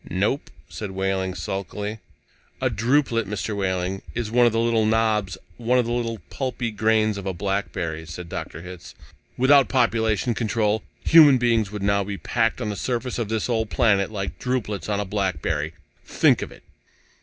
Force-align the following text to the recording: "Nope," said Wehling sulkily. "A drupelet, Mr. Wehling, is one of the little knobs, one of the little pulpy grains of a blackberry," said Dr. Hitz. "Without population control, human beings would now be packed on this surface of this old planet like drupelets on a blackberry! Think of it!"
"Nope," 0.09 0.49
said 0.67 0.89
Wehling 0.89 1.35
sulkily. 1.35 1.99
"A 2.59 2.71
drupelet, 2.71 3.27
Mr. 3.27 3.55
Wehling, 3.55 4.01
is 4.15 4.31
one 4.31 4.47
of 4.47 4.51
the 4.51 4.59
little 4.59 4.87
knobs, 4.87 5.37
one 5.57 5.77
of 5.77 5.85
the 5.85 5.91
little 5.91 6.17
pulpy 6.31 6.71
grains 6.71 7.19
of 7.19 7.27
a 7.27 7.33
blackberry," 7.35 8.07
said 8.07 8.27
Dr. 8.27 8.63
Hitz. 8.63 8.95
"Without 9.37 9.69
population 9.69 10.33
control, 10.33 10.81
human 11.03 11.37
beings 11.37 11.71
would 11.71 11.83
now 11.83 12.03
be 12.03 12.17
packed 12.17 12.59
on 12.59 12.69
this 12.71 12.81
surface 12.81 13.19
of 13.19 13.29
this 13.29 13.47
old 13.47 13.69
planet 13.69 14.09
like 14.09 14.39
drupelets 14.39 14.89
on 14.89 14.99
a 14.99 15.05
blackberry! 15.05 15.73
Think 16.03 16.41
of 16.41 16.51
it!" 16.51 16.63